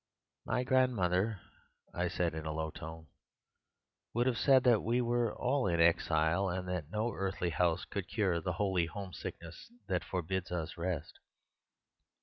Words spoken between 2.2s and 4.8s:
in a low tone, 'would have said